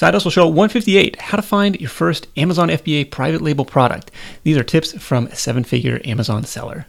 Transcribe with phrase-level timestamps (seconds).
[0.00, 4.10] Side Hustle Show 158 How to Find Your First Amazon FBA Private Label Product.
[4.44, 6.86] These are tips from a seven figure Amazon seller.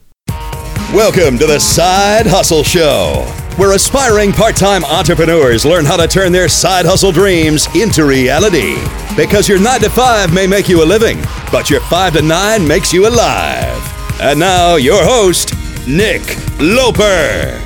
[0.93, 3.25] Welcome to the Side Hustle Show,
[3.57, 8.77] where aspiring part time entrepreneurs learn how to turn their side hustle dreams into reality.
[9.17, 11.21] Because your 9 to 5 may make you a living,
[11.51, 14.21] but your 5 to 9 makes you alive.
[14.21, 15.53] And now, your host,
[15.85, 16.21] Nick
[16.61, 17.61] Loper.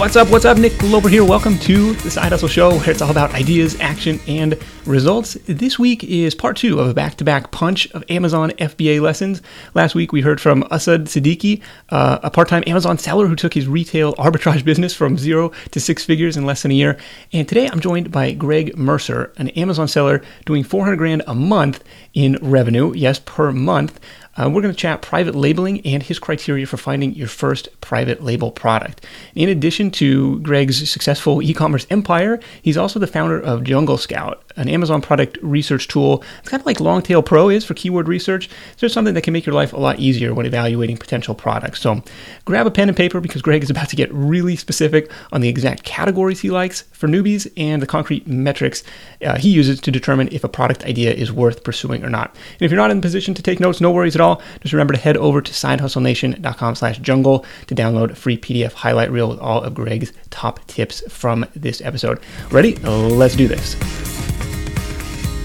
[0.00, 0.30] What's up?
[0.30, 0.56] What's up?
[0.56, 1.26] Nick Loper here.
[1.26, 5.34] Welcome to the Side Hustle Show, where it's all about ideas, action, and results.
[5.44, 9.42] This week is part two of a back to back punch of Amazon FBA lessons.
[9.74, 13.52] Last week we heard from Asad Siddiqui, uh, a part time Amazon seller who took
[13.52, 16.96] his retail arbitrage business from zero to six figures in less than a year.
[17.34, 21.84] And today I'm joined by Greg Mercer, an Amazon seller doing 400 grand a month
[22.14, 24.00] in revenue, yes, per month.
[24.40, 28.22] Uh, we're going to chat private labeling and his criteria for finding your first private
[28.22, 29.04] label product.
[29.34, 34.42] In addition to Greg's successful e commerce empire, he's also the founder of Jungle Scout,
[34.56, 36.24] an Amazon product research tool.
[36.38, 38.48] It's kind of like Longtail Pro is for keyword research.
[38.72, 41.82] It's just something that can make your life a lot easier when evaluating potential products.
[41.82, 42.02] So
[42.46, 45.48] grab a pen and paper because Greg is about to get really specific on the
[45.48, 48.84] exact categories he likes for newbies and the concrete metrics
[49.22, 52.34] uh, he uses to determine if a product idea is worth pursuing or not.
[52.52, 54.29] And if you're not in a position to take notes, no worries at all.
[54.60, 59.10] Just remember to head over to sidehustlenation.com slash jungle to download a free PDF highlight
[59.10, 62.20] reel with all of Greg's top tips from this episode.
[62.50, 62.76] Ready?
[62.76, 63.74] Let's do this.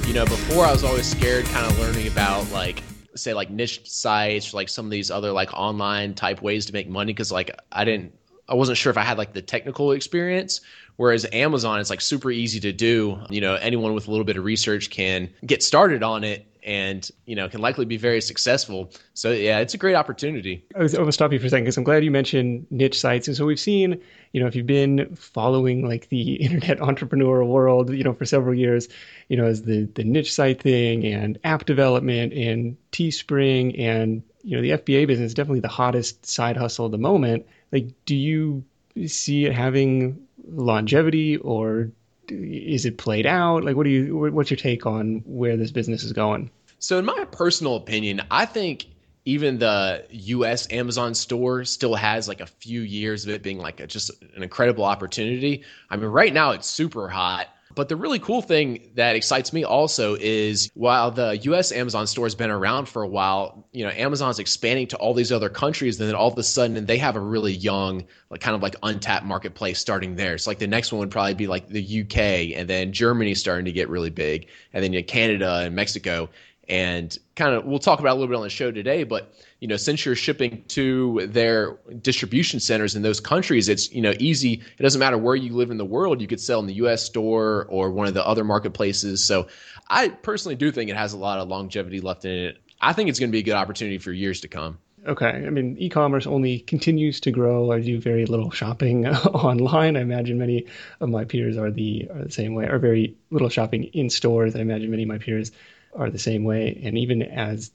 [0.08, 2.83] You know, before I was always scared kind of learning about like
[3.16, 6.89] say like niche sites like some of these other like online type ways to make
[6.89, 8.13] money because like I didn't
[8.47, 10.61] I wasn't sure if I had like the technical experience.
[10.97, 13.19] Whereas Amazon, it's like super easy to do.
[13.30, 17.09] You know, anyone with a little bit of research can get started on it and
[17.25, 18.91] you know can likely be very successful.
[19.13, 20.66] So yeah, it's a great opportunity.
[20.75, 22.99] I was going to stop you for a second because I'm glad you mentioned niche
[22.99, 23.27] sites.
[23.27, 24.02] And so we've seen,
[24.33, 28.55] you know, if you've been following like the internet entrepreneur world, you know, for several
[28.55, 28.89] years,
[29.30, 34.56] you know, as the the niche site thing and app development and Teespring and you
[34.56, 37.45] know the FBA business is definitely the hottest side hustle at the moment.
[37.72, 38.63] Like, do you
[39.07, 41.91] see it having longevity or
[42.29, 43.63] is it played out?
[43.63, 44.16] Like, what do you?
[44.18, 46.50] What's your take on where this business is going?
[46.85, 48.85] So, in my personal opinion, I think
[49.25, 50.72] even the U.S.
[50.72, 54.44] Amazon store still has like a few years of it being like a, just an
[54.44, 55.63] incredible opportunity.
[55.90, 57.47] I mean, right now it's super hot.
[57.74, 62.25] But the really cool thing that excites me also is while the US Amazon store
[62.25, 66.00] has been around for a while, you know, Amazon's expanding to all these other countries,
[66.00, 68.75] and then all of a sudden they have a really young, like kind of like
[68.84, 70.38] untapped marketplace starting there.
[70.38, 73.66] So like the next one would probably be like the UK and then Germany starting
[73.66, 76.29] to get really big, and then you know, Canada and Mexico
[76.67, 79.67] and kind of we'll talk about a little bit on the show today but you
[79.67, 84.61] know since you're shipping to their distribution centers in those countries it's you know easy
[84.77, 87.03] it doesn't matter where you live in the world you could sell in the US
[87.03, 89.47] store or one of the other marketplaces so
[89.89, 93.09] I personally do think it has a lot of longevity left in it I think
[93.09, 95.27] it's going to be a good opportunity for years to come Okay.
[95.27, 97.71] I mean, e-commerce only continues to grow.
[97.71, 99.97] I do very little shopping online.
[99.97, 100.65] I imagine many
[100.99, 104.55] of my peers are the are the same way, or very little shopping in stores.
[104.55, 105.51] I imagine many of my peers
[105.95, 106.79] are the same way.
[106.83, 107.72] And even as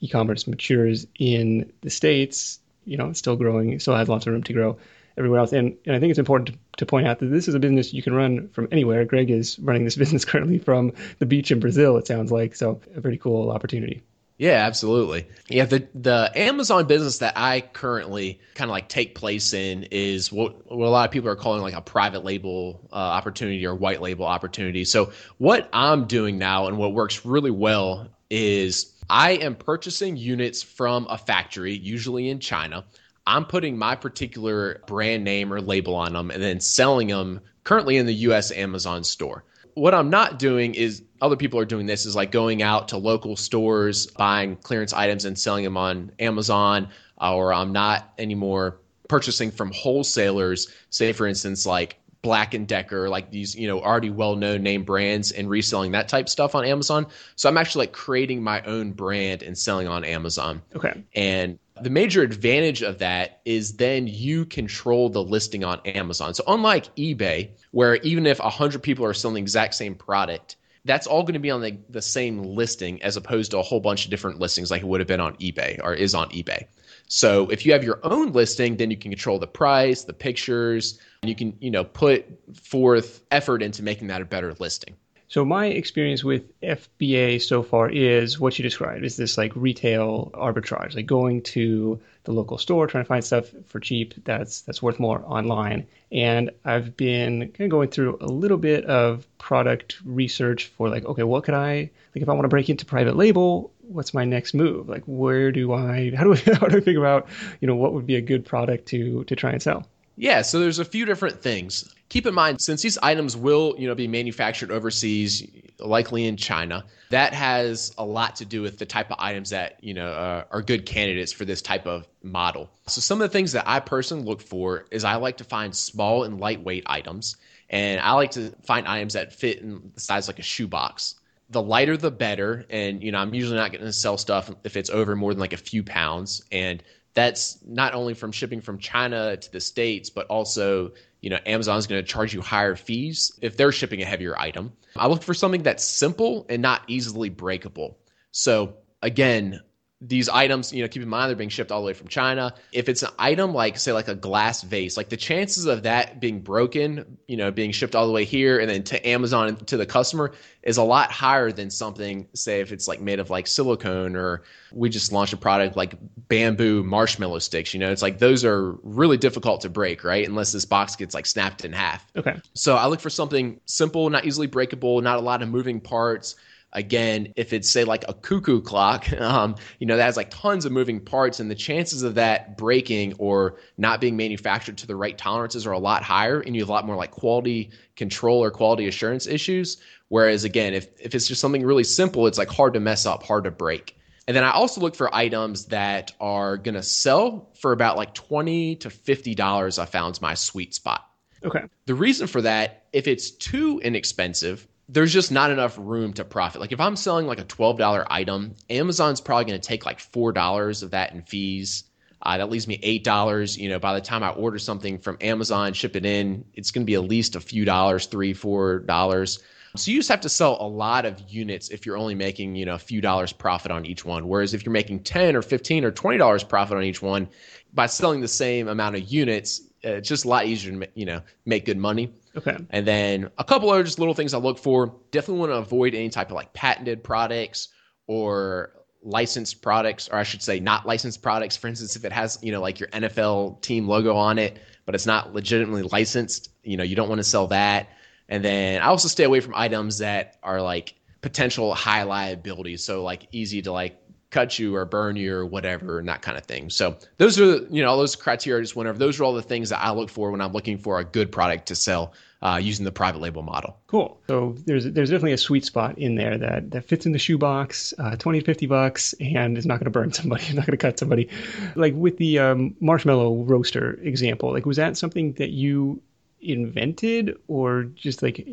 [0.00, 4.32] e-commerce matures in the states, you know, it's still growing, it still has lots of
[4.32, 4.76] room to grow
[5.16, 5.52] everywhere else.
[5.52, 7.92] And, and I think it's important to, to point out that this is a business
[7.92, 9.04] you can run from anywhere.
[9.04, 12.54] Greg is running this business currently from the beach in Brazil, it sounds like.
[12.54, 14.02] So a pretty cool opportunity.
[14.36, 15.28] Yeah, absolutely.
[15.48, 20.32] Yeah, the the Amazon business that I currently kind of like take place in is
[20.32, 23.76] what, what a lot of people are calling like a private label uh, opportunity or
[23.76, 24.84] white label opportunity.
[24.84, 30.64] So what I'm doing now and what works really well is I am purchasing units
[30.64, 32.84] from a factory, usually in China.
[33.26, 37.98] I'm putting my particular brand name or label on them and then selling them currently
[37.98, 39.44] in the US Amazon store
[39.74, 42.96] what I'm not doing is other people are doing this is like going out to
[42.96, 46.88] local stores, buying clearance items and selling them on Amazon,
[47.20, 53.08] uh, or I'm not anymore purchasing from wholesalers, say for instance like Black and Decker,
[53.08, 57.06] like these, you know, already well-known name brands and reselling that type stuff on Amazon.
[57.36, 60.62] So I'm actually like creating my own brand and selling on Amazon.
[60.74, 61.04] Okay.
[61.14, 66.32] And the major advantage of that is then you control the listing on Amazon.
[66.32, 71.06] So unlike eBay, where even if 100 people are selling the exact same product, that's
[71.06, 74.04] all going to be on the, the same listing as opposed to a whole bunch
[74.04, 76.66] of different listings like it would have been on eBay or is on eBay.
[77.08, 81.00] So if you have your own listing, then you can control the price, the pictures,
[81.22, 82.26] and you can, you know, put
[82.56, 84.94] forth effort into making that a better listing.
[85.28, 90.30] So my experience with FBA so far is what you described is this like retail
[90.34, 94.82] arbitrage, like going to the local store trying to find stuff for cheap that's that's
[94.82, 95.86] worth more online.
[96.12, 101.04] And I've been kind of going through a little bit of product research for like,
[101.04, 104.24] okay, what could I like if I want to break into private label, what's my
[104.24, 104.88] next move?
[104.88, 107.28] Like where do I how do I how do I figure out,
[107.60, 109.86] you know, what would be a good product to to try and sell?
[110.16, 111.92] Yeah, so there's a few different things.
[112.08, 115.44] Keep in mind, since these items will, you know, be manufactured overseas,
[115.80, 119.82] likely in China, that has a lot to do with the type of items that
[119.82, 122.70] you know uh, are good candidates for this type of model.
[122.86, 125.74] So some of the things that I personally look for is I like to find
[125.74, 127.36] small and lightweight items,
[127.68, 131.16] and I like to find items that fit in the size like a shoebox.
[131.50, 134.76] The lighter the better, and you know I'm usually not going to sell stuff if
[134.76, 136.82] it's over more than like a few pounds, and
[137.14, 141.86] that's not only from shipping from China to the States, but also, you know, Amazon's
[141.86, 144.72] going to charge you higher fees if they're shipping a heavier item.
[144.96, 147.98] I look for something that's simple and not easily breakable.
[148.32, 149.60] So again,
[150.00, 152.54] these items, you know, keep in mind they're being shipped all the way from China.
[152.72, 156.20] If it's an item like, say, like a glass vase, like the chances of that
[156.20, 159.66] being broken, you know, being shipped all the way here and then to Amazon and
[159.66, 160.32] to the customer
[160.62, 164.42] is a lot higher than something, say, if it's like made of like silicone or
[164.72, 165.94] we just launched a product like
[166.28, 167.72] bamboo marshmallow sticks.
[167.72, 170.28] You know, it's like those are really difficult to break, right?
[170.28, 172.04] Unless this box gets like snapped in half.
[172.16, 172.38] Okay.
[172.54, 176.36] So I look for something simple, not easily breakable, not a lot of moving parts
[176.74, 180.64] Again, if it's say like a cuckoo clock, um, you know, that has like tons
[180.64, 184.96] of moving parts, and the chances of that breaking or not being manufactured to the
[184.96, 188.42] right tolerances are a lot higher, and you have a lot more like quality control
[188.42, 189.78] or quality assurance issues.
[190.08, 193.22] Whereas again, if if it's just something really simple, it's like hard to mess up,
[193.22, 193.96] hard to break.
[194.26, 198.14] And then I also look for items that are going to sell for about like
[198.14, 201.06] 20 to $50 I found my sweet spot.
[201.44, 201.64] Okay.
[201.86, 206.60] The reason for that, if it's too inexpensive, there's just not enough room to profit.
[206.60, 210.82] Like if I'm selling like a $12 item, Amazon's probably going to take like $4
[210.82, 211.84] of that in fees.
[212.22, 213.58] Uh, that leaves me $8.
[213.58, 216.82] You know, by the time I order something from Amazon, ship it in, it's going
[216.84, 219.40] to be at least a few dollars, three, four dollars.
[219.76, 222.64] So you just have to sell a lot of units if you're only making, you
[222.64, 224.28] know, a few dollars profit on each one.
[224.28, 227.28] Whereas if you're making 10 or 15 or $20 profit on each one,
[227.72, 231.06] by selling the same amount of units, Uh, it's just a lot easier to, you
[231.06, 232.12] know, make good money.
[232.36, 232.56] Okay.
[232.70, 234.94] And then a couple other just little things I look for.
[235.10, 237.68] Definitely want to avoid any type of like patented products
[238.06, 238.72] or
[239.02, 241.56] licensed products, or I should say not licensed products.
[241.56, 244.94] For instance, if it has, you know, like your NFL team logo on it, but
[244.94, 247.88] it's not legitimately licensed, you know, you don't want to sell that.
[248.28, 252.76] And then I also stay away from items that are like potential high liability.
[252.76, 253.98] So like easy to like
[254.34, 256.68] cut you or burn you or whatever and that kind of thing.
[256.68, 258.98] So those are you know all those criteria I just went over.
[258.98, 261.30] Those are all the things that I look for when I'm looking for a good
[261.30, 263.78] product to sell uh, using the private label model.
[263.86, 264.20] Cool.
[264.26, 267.94] So there's there's definitely a sweet spot in there that that fits in the shoebox,
[267.98, 270.76] uh, 20 to 50 bucks, and is not going to burn somebody, not going to
[270.76, 271.28] cut somebody.
[271.76, 276.02] Like with the um, marshmallow roaster example, like was that something that you
[276.40, 278.44] invented or just like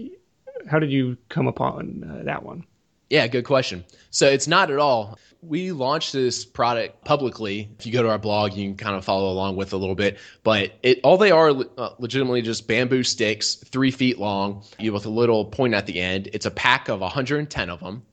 [0.69, 2.65] how did you come upon uh, that one?
[3.11, 3.83] Yeah, good question.
[4.09, 5.19] So it's not at all.
[5.41, 7.69] We launched this product publicly.
[7.77, 9.95] If you go to our blog, you can kind of follow along with a little
[9.95, 10.17] bit.
[10.43, 15.09] But it all they are uh, legitimately just bamboo sticks, three feet long, with a
[15.09, 16.29] little point at the end.
[16.31, 18.03] It's a pack of 110 of them.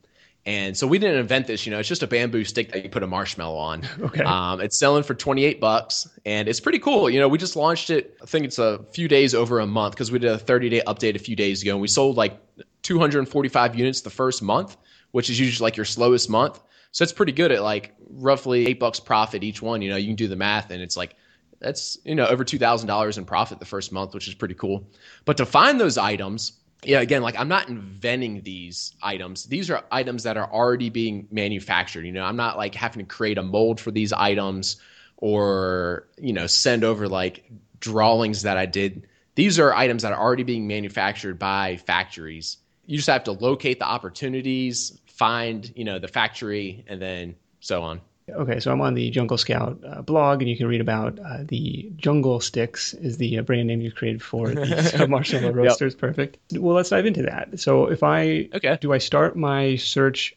[0.45, 2.89] And so we didn't invent this, you know, it's just a bamboo stick that you
[2.89, 3.83] put a marshmallow on.
[4.01, 4.23] Okay.
[4.23, 7.09] Um, it's selling for 28 bucks and it's pretty cool.
[7.09, 9.93] You know, we just launched it, I think it's a few days over a month
[9.93, 12.39] because we did a 30 day update a few days ago and we sold like
[12.83, 14.77] 245 units the first month
[15.11, 16.61] which is usually like your slowest month.
[16.91, 19.81] So it's pretty good at like roughly eight bucks profit each one.
[19.81, 21.15] You know, you can do the math and it's like
[21.59, 24.55] that's you know over two thousand dollars in profit the first month, which is pretty
[24.55, 24.87] cool.
[25.25, 29.45] But to find those items, yeah, again, like I'm not inventing these items.
[29.45, 32.05] These are items that are already being manufactured.
[32.05, 34.77] You know, I'm not like having to create a mold for these items
[35.17, 37.43] or you know send over like
[37.79, 39.07] drawings that I did.
[39.35, 42.57] These are items that are already being manufactured by factories
[42.89, 47.83] you just have to locate the opportunities, find you know the factory, and then so
[47.83, 48.01] on.
[48.27, 51.43] Okay, so I'm on the Jungle Scout uh, blog, and you can read about uh,
[51.43, 55.93] the Jungle Sticks is the uh, brand name you created for the marshmallow roasters.
[55.93, 55.99] Yep.
[55.99, 56.37] Perfect.
[56.53, 57.59] Well, let's dive into that.
[57.59, 58.75] So, if I okay.
[58.81, 60.35] do I start my search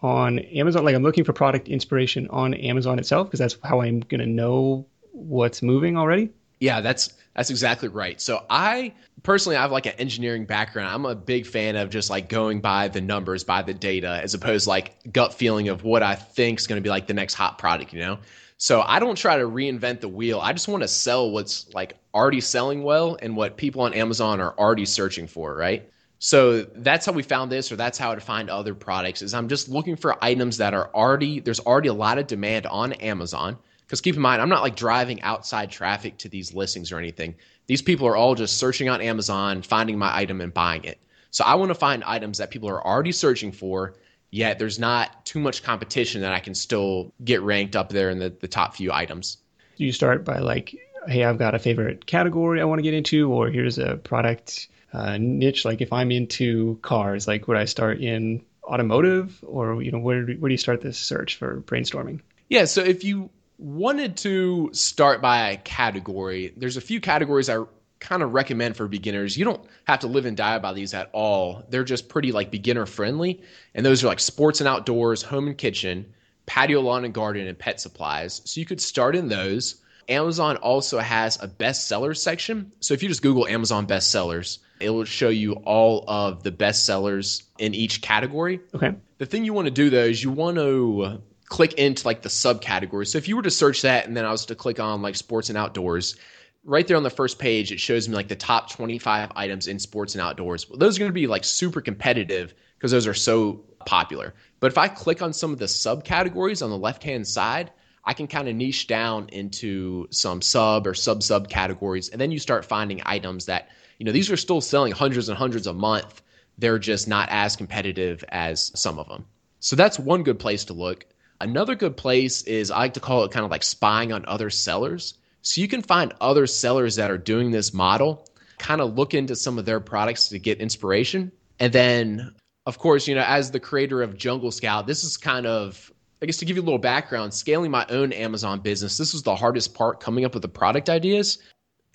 [0.00, 0.84] on Amazon?
[0.84, 4.26] Like I'm looking for product inspiration on Amazon itself because that's how I'm going to
[4.26, 6.30] know what's moving already.
[6.60, 8.20] Yeah, that's that's exactly right.
[8.20, 8.92] So I
[9.22, 10.92] personally I have like an engineering background.
[10.92, 14.34] I'm a big fan of just like going by the numbers, by the data, as
[14.34, 17.34] opposed like gut feeling of what I think is going to be like the next
[17.34, 18.18] hot product, you know?
[18.56, 20.40] So I don't try to reinvent the wheel.
[20.40, 24.40] I just want to sell what's like already selling well and what people on Amazon
[24.40, 25.88] are already searching for, right?
[26.18, 29.22] So that's how we found this, or that's how to find other products.
[29.22, 32.66] Is I'm just looking for items that are already there's already a lot of demand
[32.66, 33.58] on Amazon.
[33.88, 37.36] Because keep in mind, I'm not like driving outside traffic to these listings or anything.
[37.68, 40.98] These people are all just searching on Amazon, finding my item and buying it.
[41.30, 43.94] So I want to find items that people are already searching for,
[44.30, 48.18] yet there's not too much competition that I can still get ranked up there in
[48.18, 49.38] the, the top few items.
[49.76, 50.76] Do you start by like,
[51.06, 54.68] hey, I've got a favorite category I want to get into, or here's a product
[54.92, 55.64] uh, niche?
[55.64, 60.26] Like if I'm into cars, like would I start in automotive, or you know, where
[60.26, 62.20] where do you start this search for brainstorming?
[62.50, 67.64] Yeah, so if you wanted to start by a category, there's a few categories I
[68.00, 69.36] kind of recommend for beginners.
[69.36, 71.64] You don't have to live and die by these at all.
[71.68, 73.42] They're just pretty like beginner friendly.
[73.74, 76.06] And those are like sports and outdoors, home and kitchen,
[76.46, 78.40] patio, lawn and garden, and pet supplies.
[78.44, 79.82] So you could start in those.
[80.08, 82.72] Amazon also has a bestsellers section.
[82.80, 87.42] So if you just Google Amazon bestsellers, it will show you all of the bestsellers
[87.58, 88.60] in each category.
[88.74, 88.94] Okay.
[89.18, 92.28] The thing you want to do though is you want to click into like the
[92.28, 93.08] subcategories.
[93.08, 95.16] So if you were to search that and then I was to click on like
[95.16, 96.16] sports and outdoors,
[96.64, 99.78] right there on the first page, it shows me like the top 25 items in
[99.78, 100.68] sports and outdoors.
[100.68, 104.34] Well, those are going to be like super competitive because those are so popular.
[104.60, 107.72] But if I click on some of the subcategories on the left hand side,
[108.04, 112.08] I can kind of niche down into some sub or sub sub categories.
[112.08, 115.38] And then you start finding items that, you know, these are still selling hundreds and
[115.38, 116.22] hundreds a month.
[116.58, 119.26] They're just not as competitive as some of them.
[119.60, 121.06] So that's one good place to look.
[121.40, 124.50] Another good place is I like to call it kind of like spying on other
[124.50, 125.14] sellers.
[125.42, 128.26] So you can find other sellers that are doing this model,
[128.58, 131.30] kind of look into some of their products to get inspiration.
[131.60, 132.34] And then,
[132.66, 136.26] of course, you know, as the creator of Jungle Scout, this is kind of, I
[136.26, 139.36] guess to give you a little background, scaling my own Amazon business, this was the
[139.36, 141.38] hardest part coming up with the product ideas.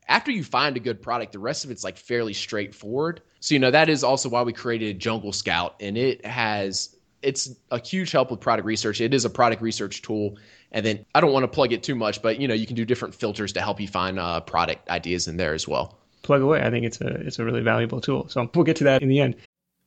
[0.08, 3.22] After you find a good product, the rest of it's like fairly straightforward.
[3.42, 5.76] So, you know, that is also why we created Jungle Scout.
[5.80, 9.01] And it has it's a huge help with product research.
[9.01, 10.38] It is a product research tool.
[10.72, 12.75] And then I don't want to plug it too much, but you know, you can
[12.75, 15.98] do different filters to help you find uh, product ideas in there as well.
[16.24, 16.62] Plug away.
[16.62, 18.27] I think it's a it's a really valuable tool.
[18.30, 19.36] So we'll get to that in the end.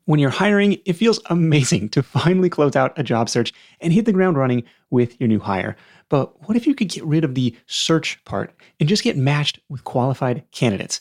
[0.05, 4.05] When you're hiring, it feels amazing to finally close out a job search and hit
[4.05, 5.76] the ground running with your new hire.
[6.09, 9.59] But what if you could get rid of the search part and just get matched
[9.69, 11.00] with qualified candidates?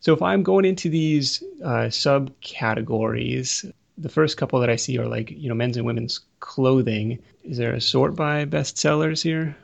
[0.00, 5.06] So if I'm going into these uh, subcategories, the first couple that I see are
[5.06, 7.18] like you know men's and women's clothing.
[7.44, 9.56] Is there a sort by bestsellers here?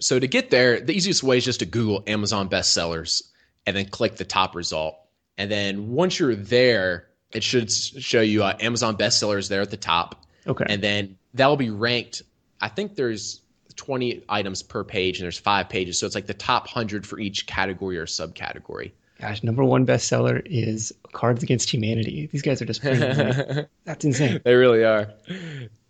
[0.00, 3.22] So to get there, the easiest way is just to Google Amazon bestsellers
[3.66, 4.96] and then click the top result.
[5.36, 9.76] And then once you're there, it should show you uh, Amazon bestsellers there at the
[9.76, 10.24] top.
[10.46, 10.64] Okay.
[10.68, 12.22] And then that'll be ranked.
[12.60, 13.40] I think there's
[13.76, 15.98] 20 items per page and there's five pages.
[15.98, 18.92] So it's like the top 100 for each category or subcategory.
[19.20, 22.28] Gosh, number one bestseller is Cards Against Humanity.
[22.32, 22.82] These guys are just
[23.84, 24.40] that's insane.
[24.44, 25.12] They really are.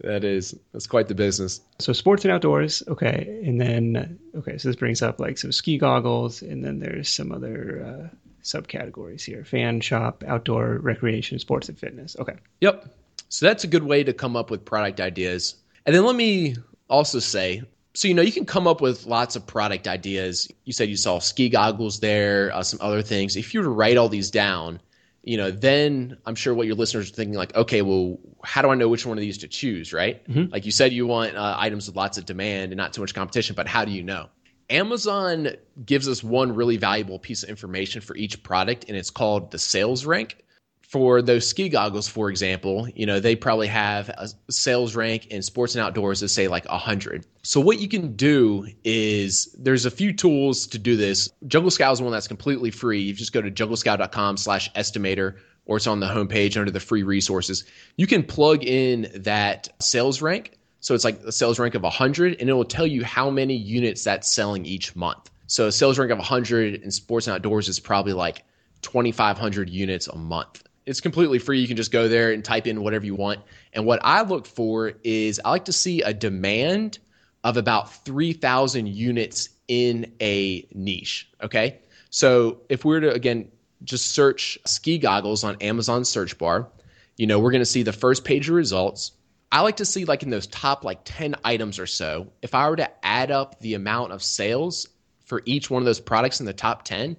[0.00, 1.60] That is that's quite the business.
[1.78, 5.78] So sports and outdoors, okay, and then okay, so this brings up like some ski
[5.78, 11.78] goggles, and then there's some other uh, subcategories here: fan shop, outdoor recreation, sports and
[11.78, 12.16] fitness.
[12.18, 12.34] Okay.
[12.62, 12.92] Yep.
[13.28, 15.54] So that's a good way to come up with product ideas.
[15.86, 16.56] And then let me
[16.88, 17.62] also say
[17.94, 20.48] so you know you can come up with lots of product ideas.
[20.64, 23.36] You said you saw ski goggles there uh, some other things.
[23.36, 24.80] If you were to write all these down
[25.22, 28.70] you know then i'm sure what your listeners are thinking like okay well how do
[28.70, 30.26] i know which one of these to choose right?
[30.28, 30.52] Mm-hmm.
[30.52, 33.14] like you said you want uh, items with lots of demand and not too much
[33.14, 34.28] competition but how do you know?
[34.68, 35.48] Amazon
[35.84, 39.58] gives us one really valuable piece of information for each product and it's called the
[39.58, 40.44] sales rank
[40.90, 45.40] for those ski goggles, for example, you know, they probably have a sales rank in
[45.40, 47.24] sports and outdoors that say like 100.
[47.44, 51.30] So what you can do is there's a few tools to do this.
[51.46, 53.00] Jungle Scout is one that's completely free.
[53.00, 57.04] You just go to junglescout.com slash estimator or it's on the homepage under the free
[57.04, 57.64] resources.
[57.96, 60.58] You can plug in that sales rank.
[60.80, 63.54] So it's like a sales rank of 100, and it will tell you how many
[63.54, 65.30] units that's selling each month.
[65.46, 68.42] So a sales rank of 100 in sports and outdoors is probably like
[68.82, 70.64] 2,500 units a month.
[70.90, 71.60] It's completely free.
[71.60, 73.38] You can just go there and type in whatever you want.
[73.72, 76.98] And what I look for is I like to see a demand
[77.44, 81.30] of about 3,000 units in a niche.
[81.40, 81.78] Okay.
[82.10, 83.52] So if we were to, again,
[83.84, 86.68] just search ski goggles on Amazon search bar,
[87.16, 89.12] you know, we're going to see the first page of results.
[89.52, 92.68] I like to see like in those top like 10 items or so, if I
[92.68, 94.88] were to add up the amount of sales
[95.24, 97.16] for each one of those products in the top 10,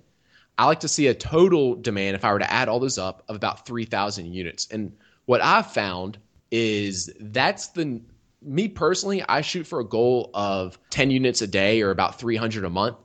[0.61, 3.23] I like to see a total demand if I were to add all those up
[3.27, 4.67] of about 3,000 units.
[4.69, 6.19] And what I've found
[6.51, 7.99] is that's the
[8.43, 12.63] me personally, I shoot for a goal of 10 units a day or about 300
[12.63, 12.97] a month.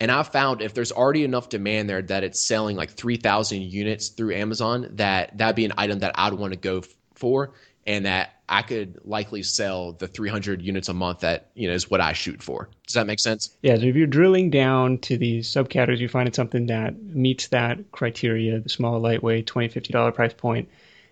[0.00, 4.08] And I've found if there's already enough demand there that it's selling like 3,000 units
[4.08, 7.52] through Amazon, that that'd be an item that I'd want to go f- for
[7.86, 11.90] and that I could likely sell the 300 units a month that, you know, is
[11.90, 12.68] what I shoot for.
[12.86, 13.56] Does that make sense?
[13.62, 13.76] Yeah.
[13.76, 18.60] So if you're drilling down to these subcategories, you find something that meets that criteria,
[18.60, 20.68] the small, lightweight, $20, $50 price point,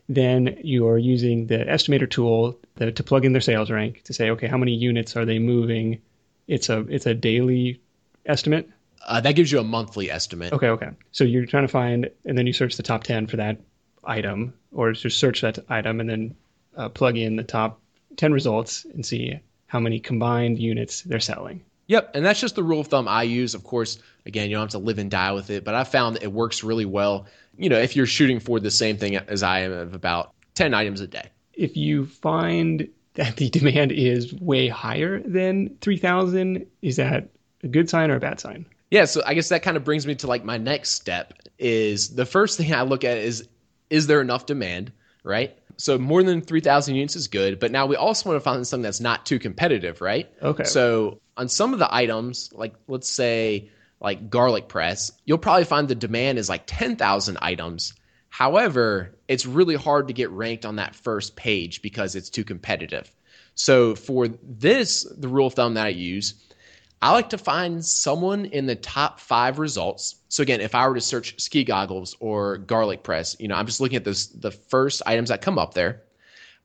[0.08, 4.46] then you're using the estimator tool to plug in their sales rank to say, okay,
[4.46, 6.02] how many units are they moving?
[6.48, 7.80] It's a it's a daily
[8.26, 8.68] estimate.
[9.06, 10.52] Uh, that gives you a monthly estimate.
[10.52, 10.90] Okay, okay.
[11.12, 13.60] So you're trying to find, and then you search the top ten for that
[14.04, 16.36] item, or just search that item and then
[16.76, 17.80] uh, plug in the top
[18.16, 21.64] ten results and see how many combined units they're selling.
[21.86, 23.54] Yep, and that's just the rule of thumb I use.
[23.54, 26.18] Of course, again, you don't have to live and die with it, but I found
[26.22, 27.26] it works really well.
[27.56, 30.74] You know, if you're shooting for the same thing as I am of about 10
[30.74, 31.28] items a day.
[31.54, 37.28] If you find that the demand is way higher than 3000, is that
[37.62, 38.66] a good sign or a bad sign?
[38.90, 42.14] Yeah, so I guess that kind of brings me to like my next step is
[42.14, 43.48] the first thing I look at is
[43.88, 44.92] is there enough demand,
[45.24, 45.58] right?
[45.76, 48.82] So more than 3000 units is good, but now we also want to find something
[48.82, 50.30] that's not too competitive, right?
[50.42, 50.64] Okay.
[50.64, 55.88] So on some of the items, like let's say like garlic press, you'll probably find
[55.88, 57.94] the demand is like 10,000 items.
[58.28, 63.10] However, it's really hard to get ranked on that first page because it's too competitive.
[63.54, 66.34] So for this, the rule of thumb that I use,
[67.02, 70.14] I like to find someone in the top five results.
[70.28, 73.66] So again, if I were to search ski goggles or garlic press, you know, I'm
[73.66, 76.02] just looking at this the first items that come up there.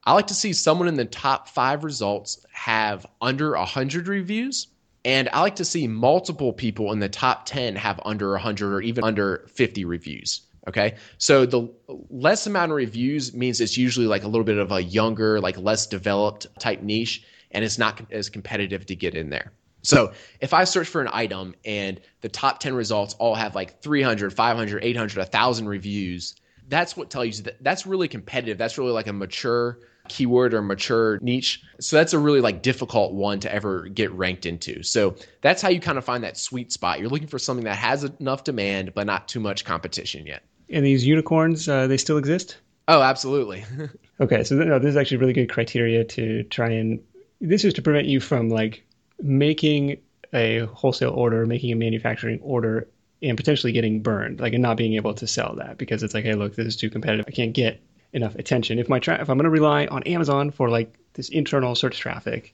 [0.03, 4.67] I like to see someone in the top five results have under 100 reviews.
[5.03, 8.81] And I like to see multiple people in the top 10 have under 100 or
[8.81, 10.41] even under 50 reviews.
[10.67, 10.95] Okay.
[11.17, 11.67] So the
[12.09, 15.57] less amount of reviews means it's usually like a little bit of a younger, like
[15.57, 19.51] less developed type niche, and it's not as competitive to get in there.
[19.87, 23.81] So if I search for an item and the top 10 results all have like
[23.81, 26.35] 300, 500, 800, 1,000 reviews,
[26.67, 28.57] that's what tells you that that's really competitive.
[28.57, 31.63] That's really like a mature keyword or mature niche.
[31.79, 34.83] So that's a really like difficult one to ever get ranked into.
[34.83, 36.99] So that's how you kind of find that sweet spot.
[36.99, 40.43] You're looking for something that has enough demand but not too much competition yet.
[40.69, 42.57] And these unicorns, uh, they still exist?
[42.89, 43.63] Oh, absolutely.
[44.19, 46.99] okay, so no, this is actually really good criteria to try and.
[47.39, 48.83] This is to prevent you from like
[49.21, 49.97] making
[50.33, 52.87] a wholesale order, making a manufacturing order,
[53.21, 56.23] and potentially getting burned, like and not being able to sell that because it's like,
[56.23, 57.25] hey, look, this is too competitive.
[57.27, 57.81] I can't get
[58.13, 58.79] enough attention.
[58.79, 61.99] If my tra- if I'm going to rely on Amazon for like this internal search
[61.99, 62.53] traffic,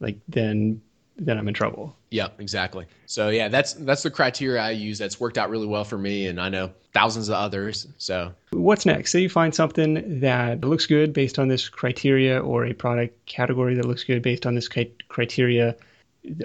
[0.00, 0.80] like then
[1.18, 1.96] then I'm in trouble.
[2.10, 2.86] Yeah, exactly.
[3.06, 4.98] So yeah, that's that's the criteria I use.
[4.98, 7.86] That's worked out really well for me, and I know thousands of others.
[7.98, 9.12] So what's next?
[9.12, 13.74] Say you find something that looks good based on this criteria, or a product category
[13.74, 14.68] that looks good based on this
[15.08, 15.74] criteria.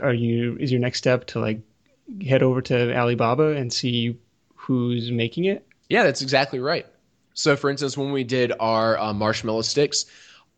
[0.02, 1.62] Are you is your next step to like
[2.26, 4.18] head over to Alibaba and see
[4.56, 5.66] who's making it?
[5.90, 6.86] Yeah, that's exactly right.
[7.34, 10.06] So, for instance, when we did our uh, marshmallow sticks,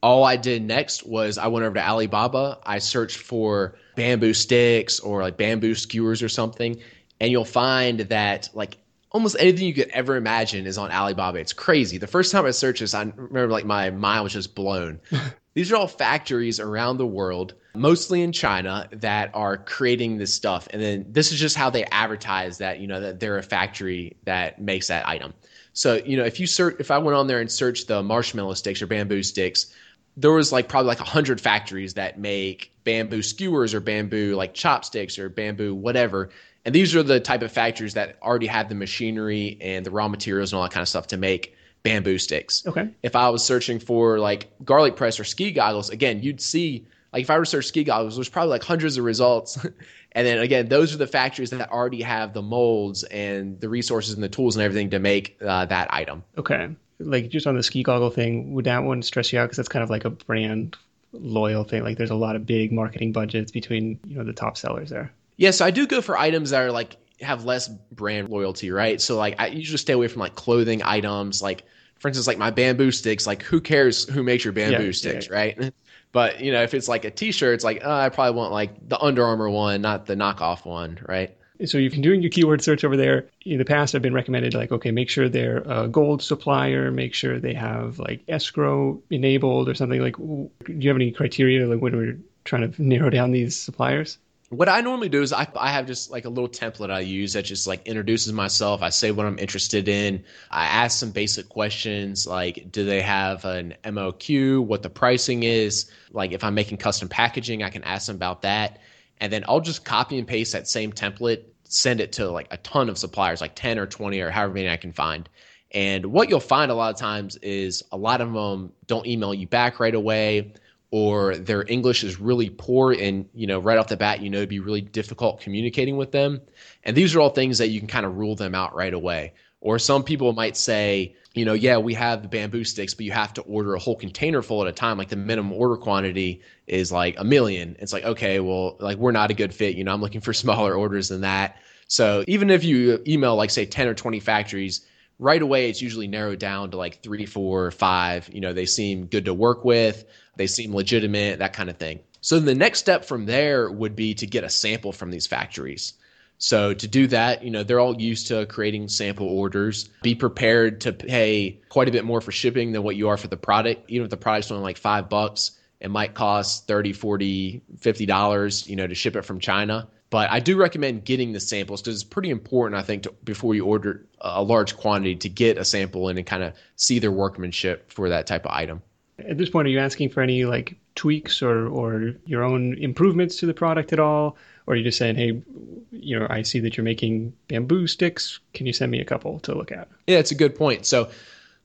[0.02, 2.60] all I did next was I went over to Alibaba.
[2.66, 6.82] I searched for bamboo sticks or like bamboo skewers or something,
[7.20, 8.78] and you'll find that like
[9.12, 11.40] almost anything you could ever imagine is on Alibaba.
[11.40, 12.00] It's crazy.
[12.00, 15.00] The first time I searched this, I remember like my mind was just blown.
[15.54, 20.68] These are all factories around the world, mostly in China, that are creating this stuff.
[20.72, 24.18] And then this is just how they advertise that, you know, that they're a factory
[24.26, 25.34] that makes that item.
[25.74, 28.56] So, you know, if you search, if I went on there and searched the marshmallow
[28.56, 29.74] sticks or bamboo sticks,
[30.18, 34.54] there was like probably like a hundred factories that make bamboo skewers or bamboo like
[34.54, 36.30] chopsticks or bamboo whatever.
[36.66, 40.08] And these are the type of factories that already have the machinery and the raw
[40.08, 42.66] materials and all that kind of stuff to make bamboo sticks.
[42.66, 42.90] Okay.
[43.04, 47.24] If I was searching for like garlic press or ski goggles, again, you'd see like
[47.24, 49.64] if I were to search ski goggles, there's probably like hundreds of results.
[50.14, 54.16] and then again, those are the factories that already have the molds and the resources
[54.16, 56.24] and the tools and everything to make uh, that item.
[56.38, 56.70] Okay.
[57.00, 59.46] like just on the ski goggle thing, would that one stress you out?
[59.46, 60.76] Because that's kind of like a brand
[61.12, 61.84] loyal thing.
[61.84, 65.12] Like there's a lot of big marketing budgets between you know the top sellers there.
[65.36, 68.72] Yes, yeah, so I do go for items that are like have less brand loyalty,
[68.72, 69.00] right?
[69.02, 71.64] So like I usually stay away from like clothing items, like
[72.00, 73.26] for instance, like my bamboo sticks.
[73.26, 75.34] Like who cares who makes your bamboo yeah, sticks, yeah.
[75.34, 75.74] right?
[76.14, 78.88] But you know, if it's like a T-shirt, it's like oh, I probably want like
[78.88, 81.36] the Under Armour one, not the knockoff one, right?
[81.66, 83.30] So you've been doing your keyword search over there.
[83.46, 87.14] In the past, I've been recommended like, okay, make sure they're a gold supplier, make
[87.14, 90.02] sure they have like escrow enabled or something.
[90.02, 94.18] Like, do you have any criteria like when we're trying to narrow down these suppliers?
[94.58, 97.34] What I normally do is I, I have just like a little template I use
[97.34, 98.82] that just like introduces myself.
[98.82, 100.24] I say what I'm interested in.
[100.52, 104.64] I ask some basic questions like, do they have an MOQ?
[104.64, 105.90] What the pricing is?
[106.12, 108.80] Like, if I'm making custom packaging, I can ask them about that
[109.20, 112.58] and then I'll just copy and paste that same template, send it to like a
[112.58, 115.30] ton of suppliers, like 10 or 20 or however many I can find.
[115.72, 119.34] And what you'll find a lot of times is a lot of them don't email
[119.34, 120.54] you back right away
[120.94, 124.38] or their English is really poor and you know right off the bat you know
[124.38, 126.40] it'd be really difficult communicating with them.
[126.84, 129.34] And these are all things that you can kind of rule them out right away.
[129.60, 133.12] Or some people might say, you know, yeah, we have the bamboo sticks, but you
[133.12, 135.00] have to order a whole container full at a time.
[135.00, 137.76] Like the minimum order quantity is like a million.
[137.80, 139.76] It's like, okay, well, like we're not a good fit.
[139.76, 141.58] You know, I'm looking for smaller orders than that.
[141.88, 144.86] So even if you email like say 10 or 20 factories,
[145.24, 148.30] right away it's usually narrowed down to like three, four, five.
[148.32, 150.04] You know, they seem good to work with,
[150.36, 152.02] they seem legitimate, that kind of thing.
[152.22, 155.94] So the next step from there would be to get a sample from these factories.
[156.38, 159.88] So to do that, you know, they're all used to creating sample orders.
[160.02, 163.28] Be prepared to pay quite a bit more for shipping than what you are for
[163.28, 163.90] the product.
[163.90, 168.68] Even if the product's only like five bucks, it might cost 30, 40, 50 dollars,
[168.68, 169.88] you know, to ship it from China.
[170.14, 173.56] But I do recommend getting the samples because it's pretty important, I think, to, before
[173.56, 177.12] you order a large quantity to get a sample in and kind of see their
[177.12, 178.84] workmanship for that type of item.
[179.18, 183.38] At this point, are you asking for any like tweaks or, or your own improvements
[183.38, 184.38] to the product at all?
[184.68, 185.42] Or are you just saying, hey,
[185.90, 188.40] you know, I see that you're making bamboo sticks.
[188.54, 189.88] Can you send me a couple to look at?
[190.06, 190.86] Yeah, it's a good point.
[190.86, 191.10] So,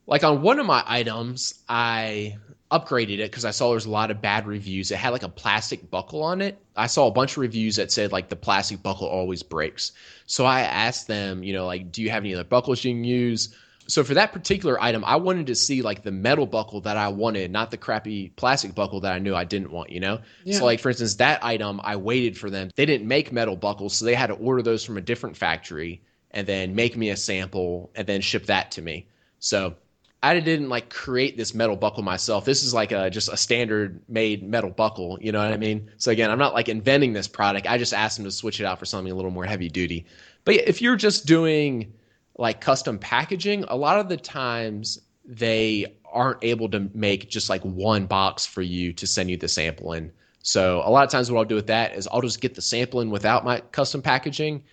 [0.07, 2.37] like on one of my items, I
[2.71, 4.91] upgraded it because I saw there's a lot of bad reviews.
[4.91, 6.61] It had like a plastic buckle on it.
[6.75, 9.91] I saw a bunch of reviews that said like the plastic buckle always breaks.
[10.25, 13.03] So I asked them, you know, like, do you have any other buckles you can
[13.03, 13.55] use?
[13.89, 17.07] so for that particular item, I wanted to see like the metal buckle that I
[17.07, 20.19] wanted, not the crappy plastic buckle that I knew I didn't want, you know?
[20.43, 20.59] Yeah.
[20.59, 22.69] So like for instance, that item I waited for them.
[22.75, 26.01] They didn't make metal buckles, so they had to order those from a different factory
[26.31, 29.07] and then make me a sample and then ship that to me.
[29.39, 29.73] So
[30.21, 32.43] I didn't like create this metal buckle myself.
[32.43, 35.89] This is like a just a standard made metal buckle, you know what I mean?
[35.97, 37.67] So again, I'm not like inventing this product.
[37.67, 40.05] I just asked them to switch it out for something a little more heavy duty.
[40.43, 41.93] But if you're just doing
[42.37, 47.61] like custom packaging, a lot of the times they aren't able to make just like
[47.63, 50.11] one box for you to send you the sample in.
[50.41, 52.61] So a lot of times what I'll do with that is I'll just get the
[52.61, 54.63] sample in without my custom packaging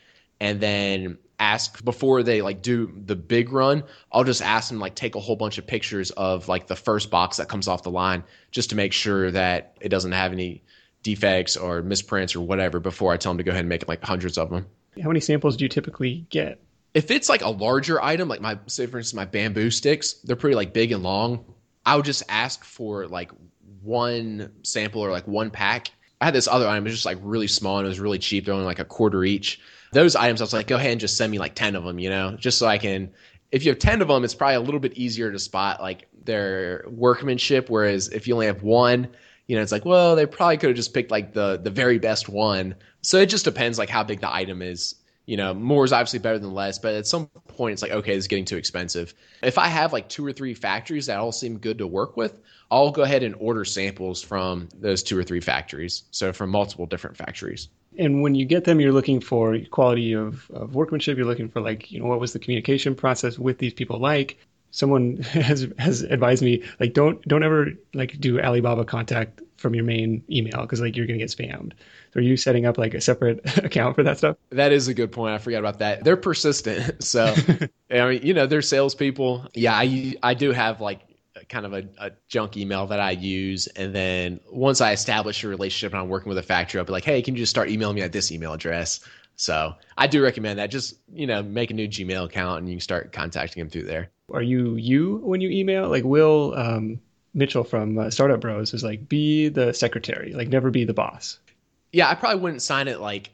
[0.41, 4.95] and then ask before they like do the big run, I'll just ask them like
[4.95, 7.91] take a whole bunch of pictures of like the first box that comes off the
[7.91, 10.63] line just to make sure that it doesn't have any
[11.03, 14.03] defects or misprints or whatever before I tell them to go ahead and make like
[14.03, 14.67] hundreds of them.
[15.03, 16.61] How many samples do you typically get?
[16.95, 20.37] If it's like a larger item, like my say for instance my bamboo sticks, they're
[20.37, 21.45] pretty like big and long.
[21.85, 23.31] I would just ask for like
[23.83, 25.91] one sample or like one pack.
[26.21, 28.19] I had this other item, it was just like really small and it was really
[28.19, 28.47] cheap.
[28.47, 29.61] They're only like a quarter each.
[29.97, 31.99] Those items, I was like, go ahead and just send me like 10 of them,
[31.99, 33.11] you know, just so I can.
[33.51, 36.07] If you have 10 of them, it's probably a little bit easier to spot like
[36.25, 37.71] their workmanship.
[37.71, 39.09] Whereas if you only have one,
[39.47, 41.99] you know, it's like, well, they probably could have just picked like the the very
[41.99, 42.75] best one.
[43.01, 46.21] So it just depends like how big the item is you know, more is obviously
[46.21, 49.13] better than less, but at some point it's like, okay, it's getting too expensive.
[49.43, 52.41] If I have like two or three factories that all seem good to work with,
[52.71, 56.05] I'll go ahead and order samples from those two or three factories.
[56.13, 57.69] So from multiple different factories.
[57.99, 61.17] And when you get them, you're looking for quality of, of workmanship.
[61.17, 64.39] You're looking for like, you know, what was the communication process with these people like?
[64.71, 69.85] Someone has has advised me like don't don't ever like do Alibaba contact from your
[69.85, 71.73] main email because like you're gonna get spammed.
[72.13, 74.37] So are you setting up like a separate account for that stuff?
[74.51, 75.35] That is a good point.
[75.35, 76.05] I forgot about that.
[76.05, 76.95] They're persistent.
[77.07, 77.35] So,
[77.91, 79.47] I mean, you know, they're salespeople.
[79.55, 81.01] Yeah, I, I do have like
[81.49, 83.67] kind of a, a, junk email that I use.
[83.69, 86.93] And then once I establish a relationship and I'm working with a factory, I'll be
[86.93, 89.01] like, hey, can you just start emailing me at this email address?
[89.37, 90.71] So I do recommend that.
[90.71, 93.85] Just, you know, make a new Gmail account and you can start contacting them through
[93.85, 94.11] there.
[94.33, 95.89] Are you you when you email?
[95.89, 97.01] Like Will um,
[97.35, 101.39] Mitchell from uh, Startup Bros is like, be the secretary, like never be the boss
[101.97, 103.31] yeah, I probably wouldn't sign it like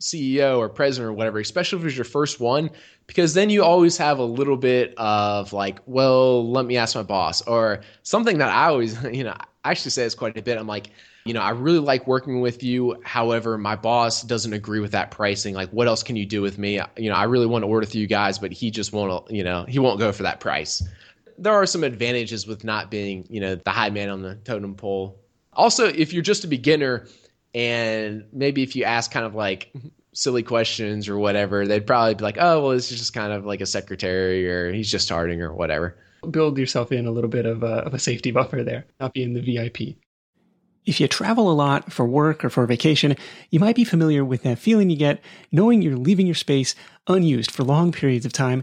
[0.00, 2.70] CEO or president or whatever, especially if it's your first one,
[3.06, 7.02] because then you always have a little bit of like, well, let me ask my
[7.02, 10.58] boss, or something that I always, you know, I actually say this quite a bit.
[10.58, 10.90] I'm like,
[11.24, 13.00] you know, I really like working with you.
[13.02, 15.54] However, my boss doesn't agree with that pricing.
[15.54, 16.80] Like, what else can you do with me?
[16.98, 19.42] You know, I really want to order through you guys, but he just won't, you
[19.42, 20.86] know, he won't go for that price.
[21.38, 24.74] There are some advantages with not being, you know, the high man on the totem
[24.74, 25.18] pole.
[25.54, 27.06] Also, if you're just a beginner
[27.54, 29.88] and maybe if you ask kind of like mm-hmm.
[30.12, 33.46] silly questions or whatever, they'd probably be like, oh, well, this is just kind of
[33.46, 35.96] like a secretary or he's just starting or whatever.
[36.30, 39.34] Build yourself in a little bit of a, of a safety buffer there, not being
[39.34, 39.96] the VIP.
[40.86, 43.16] If you travel a lot for work or for vacation,
[43.50, 46.74] you might be familiar with that feeling you get knowing you're leaving your space
[47.06, 48.62] unused for long periods of time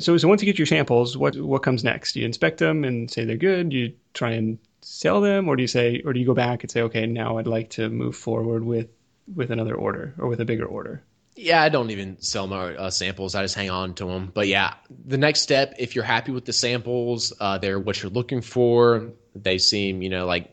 [0.00, 2.16] So, so once you get your samples, what, what comes next?
[2.16, 3.72] You inspect them and say they're good?
[3.72, 6.70] You try and sell them or do you say, or do you go back and
[6.70, 8.88] say, okay, now I'd like to move forward with,
[9.34, 11.02] with another order or with a bigger order?
[11.36, 13.34] Yeah, I don't even sell my uh, samples.
[13.34, 14.30] I just hang on to them.
[14.32, 14.74] But yeah,
[15.06, 19.10] the next step, if you're happy with the samples, uh, they're what you're looking for.
[19.34, 20.50] They seem, you know, like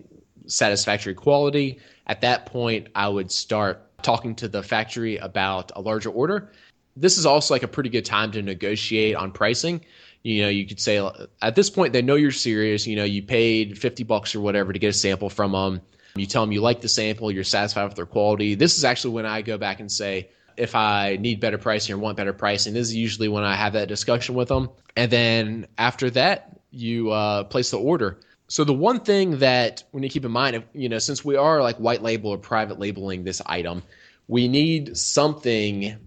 [0.48, 1.80] satisfactory quality.
[2.08, 6.52] At that point, I would start talking to the factory about a larger order.
[6.96, 9.82] This is also like a pretty good time to negotiate on pricing.
[10.24, 10.98] You know, you could say
[11.42, 12.86] at this point they know you're serious.
[12.86, 15.82] You know, you paid 50 bucks or whatever to get a sample from them.
[16.16, 18.56] You tell them you like the sample, you're satisfied with their quality.
[18.56, 21.98] This is actually when I go back and say, if I need better pricing or
[21.98, 22.74] want better pricing.
[22.74, 24.70] This is usually when I have that discussion with them.
[24.96, 28.20] And then after that, you uh, place the order.
[28.48, 31.38] So the one thing that we need to keep in mind, you know, since we
[31.38, 33.82] are like white label or private labeling this item,
[34.28, 35.98] we need something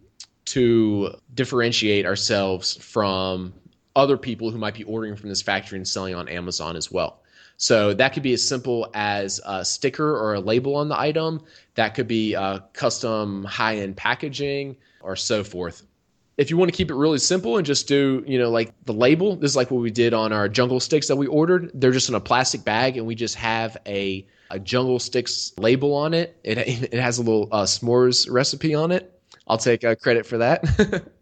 [0.55, 3.53] to differentiate ourselves from
[3.97, 7.23] other people who might be ordering from this factory and selling on Amazon as well.
[7.57, 11.43] So that could be as simple as a sticker or a label on the item.
[11.75, 15.83] That could be uh, custom high end packaging or so forth.
[16.37, 18.93] If you want to keep it really simple and just do, you know, like the
[18.93, 21.73] label, this is like what we did on our jungle sticks that we ordered.
[21.75, 25.95] They're just in a plastic bag and we just have a, a jungle sticks label
[25.95, 26.39] on it.
[26.45, 29.11] It, it has a little uh, s'mores recipe on it.
[29.47, 30.65] I'll take uh, credit for that.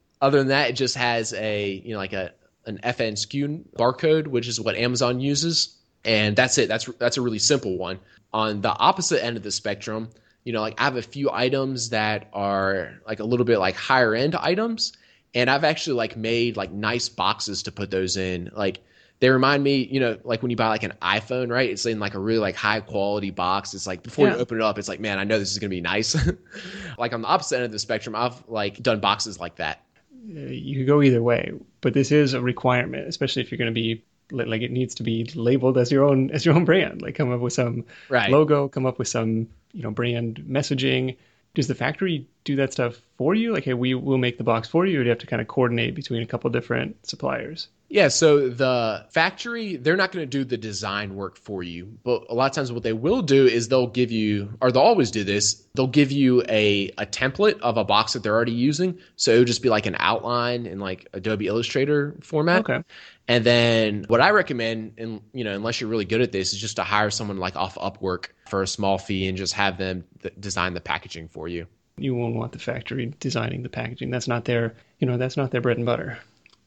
[0.20, 2.32] Other than that, it just has a, you know, like a,
[2.66, 6.68] an FNSKU barcode, which is what Amazon uses and that's it.
[6.68, 8.00] That's that's a really simple one.
[8.32, 10.08] On the opposite end of the spectrum,
[10.44, 13.76] you know, like I have a few items that are like a little bit like
[13.76, 14.92] higher end items,
[15.34, 18.50] and I've actually like made like nice boxes to put those in.
[18.54, 18.80] Like
[19.22, 21.70] they remind me, you know, like when you buy like an iPhone, right?
[21.70, 23.72] It's in like a really like high quality box.
[23.72, 24.34] It's like before yeah.
[24.34, 26.16] you open it up, it's like, man, I know this is gonna be nice.
[26.98, 29.84] like on the opposite end of the spectrum, I've like done boxes like that.
[30.12, 33.72] Uh, you could go either way, but this is a requirement, especially if you're going
[33.72, 37.00] to be like it needs to be labeled as your own as your own brand
[37.00, 38.30] like come up with some right.
[38.30, 41.16] logo come up with some you know brand messaging
[41.54, 44.68] does the factory do that stuff for you like hey we will make the box
[44.68, 47.68] for you or do you have to kind of coordinate between a couple different suppliers
[47.92, 52.24] yeah so the factory they're not going to do the design work for you but
[52.28, 55.10] a lot of times what they will do is they'll give you or they'll always
[55.10, 58.98] do this they'll give you a, a template of a box that they're already using
[59.16, 62.82] so it would just be like an outline in like adobe illustrator format okay
[63.28, 66.58] and then what I recommend, and you know, unless you're really good at this, is
[66.58, 70.04] just to hire someone like off Upwork for a small fee and just have them
[70.22, 71.66] th- design the packaging for you.
[71.96, 74.10] You won't want the factory designing the packaging.
[74.10, 76.18] That's not their, you know, that's not their bread and butter.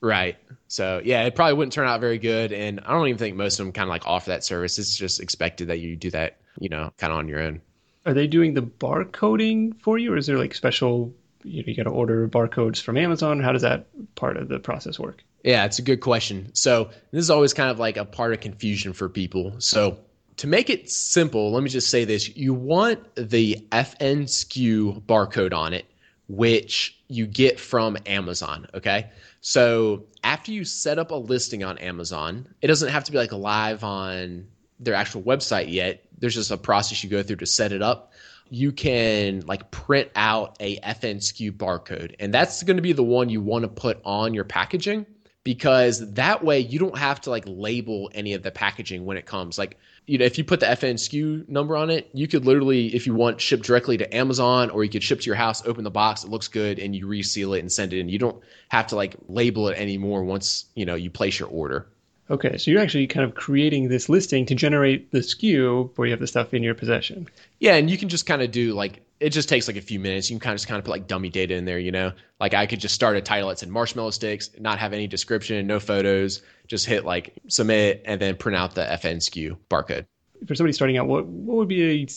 [0.01, 0.37] Right.
[0.67, 3.59] So yeah, it probably wouldn't turn out very good, and I don't even think most
[3.59, 4.77] of them kind of like offer that service.
[4.77, 7.61] It's just expected that you do that, you know, kind of on your own.
[8.05, 11.13] Are they doing the barcoding for you, or is there like special?
[11.43, 13.39] You know, you got to order barcodes from Amazon.
[13.39, 15.23] How does that part of the process work?
[15.43, 16.49] Yeah, it's a good question.
[16.55, 19.53] So this is always kind of like a part of confusion for people.
[19.59, 19.99] So
[20.37, 25.53] to make it simple, let me just say this: you want the FN FNSKU barcode
[25.53, 25.85] on it,
[26.27, 28.67] which you get from Amazon.
[28.73, 29.09] Okay,
[29.41, 33.31] so after you set up a listing on Amazon, it doesn't have to be like
[33.31, 34.47] live on
[34.79, 36.03] their actual website yet.
[36.17, 38.13] There's just a process you go through to set it up.
[38.49, 43.29] You can like print out a FNSKU barcode, and that's going to be the one
[43.29, 45.05] you want to put on your packaging
[45.43, 49.25] because that way you don't have to like label any of the packaging when it
[49.25, 49.57] comes.
[49.57, 49.77] Like,
[50.07, 53.13] you know, if you put the FNSKU number on it, you could literally, if you
[53.13, 56.23] want, ship directly to Amazon or you could ship to your house, open the box,
[56.23, 58.09] it looks good, and you reseal it and send it in.
[58.09, 61.87] You don't have to like label it anymore once, you know, you place your order.
[62.29, 66.11] Okay, so you're actually kind of creating this listing to generate the SKU where you
[66.11, 67.27] have the stuff in your possession.
[67.59, 69.99] Yeah, and you can just kind of do like it just takes like a few
[69.99, 70.29] minutes.
[70.29, 72.11] You can kind of just kind of put like dummy data in there, you know.
[72.39, 75.65] Like I could just start a title that said marshmallow sticks, not have any description,
[75.67, 80.05] no photos, just hit like submit and then print out the FNSKU barcode.
[80.47, 82.07] For somebody starting out, what what would be a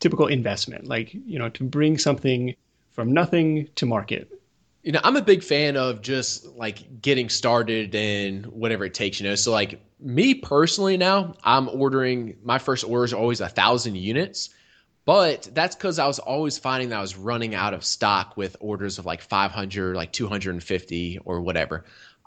[0.00, 0.86] typical investment?
[0.86, 2.54] Like, you know, to bring something
[2.90, 4.30] from nothing to market
[4.82, 9.20] you know, I'm a big fan of just like getting started and whatever it takes,
[9.20, 9.34] you know.
[9.36, 14.50] So like me personally now, I'm ordering my first orders are always a thousand units.
[15.04, 18.56] But that's because I was always finding that I was running out of stock with
[18.60, 21.84] orders of like 500, like 250 or whatever.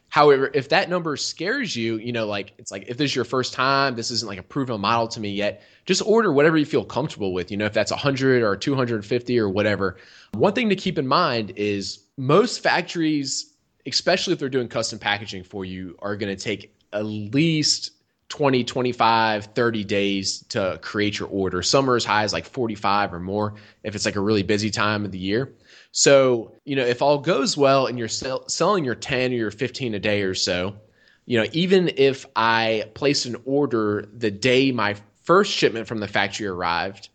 [0.08, 3.24] However, if that number scares you, you know, like it's like if this is your
[3.24, 6.64] first time, this isn't like a proven model to me yet, just order whatever you
[6.64, 7.50] feel comfortable with.
[7.50, 9.96] You know, if that's 100 or 250 or whatever.
[10.32, 15.44] One thing to keep in mind is most factories, especially if they're doing custom packaging
[15.44, 17.90] for you, are going to take at least
[18.28, 21.62] 20, 25, 30 days to create your order.
[21.62, 24.70] Some are as high as like 45 or more if it's like a really busy
[24.70, 25.54] time of the year.
[25.92, 29.50] So, you know, if all goes well and you're sell- selling your 10 or your
[29.50, 30.76] 15 a day or so,
[31.24, 36.08] you know, even if I place an order the day my first shipment from the
[36.08, 37.08] factory arrived,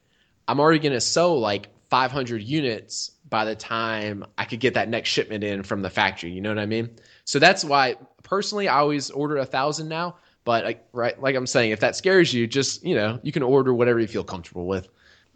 [0.48, 4.90] I'm already going to sell like 500 units by the time I could get that
[4.90, 6.32] next shipment in from the factory.
[6.32, 6.90] You know what I mean?
[7.24, 10.18] So that's why personally I always order a thousand now.
[10.44, 13.44] But like, right, like I'm saying, if that scares you, just you know, you can
[13.44, 14.88] order whatever you feel comfortable with.